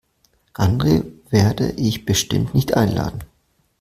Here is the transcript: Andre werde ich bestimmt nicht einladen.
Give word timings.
Andre 0.55 1.03
werde 1.29 1.73
ich 1.77 2.07
bestimmt 2.07 2.55
nicht 2.55 2.75
einladen. 2.75 3.19